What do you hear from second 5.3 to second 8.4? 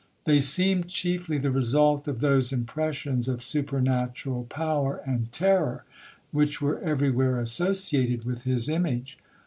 terror, which were every where associated